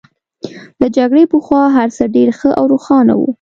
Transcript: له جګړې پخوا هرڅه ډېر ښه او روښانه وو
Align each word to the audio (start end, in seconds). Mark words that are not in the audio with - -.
له 0.79 0.87
جګړې 0.97 1.23
پخوا 1.31 1.63
هرڅه 1.77 2.03
ډېر 2.15 2.29
ښه 2.39 2.49
او 2.59 2.65
روښانه 2.73 3.13
وو 3.17 3.27